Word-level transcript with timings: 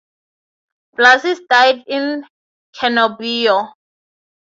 Blasis 0.95 1.41
died 1.47 1.83
in 1.85 2.25
Cernobbio. 2.75 3.71